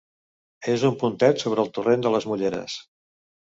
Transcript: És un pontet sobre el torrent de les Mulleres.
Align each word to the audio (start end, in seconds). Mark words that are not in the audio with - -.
És 0.75 0.85
un 0.89 0.95
pontet 1.03 1.45
sobre 1.45 1.63
el 1.67 1.71
torrent 1.77 2.07
de 2.09 2.15
les 2.17 2.29
Mulleres. 2.33 2.81